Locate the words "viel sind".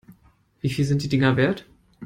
0.71-1.03